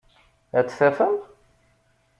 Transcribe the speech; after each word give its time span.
Ad 0.59 0.65
t-tafem? 0.67 1.15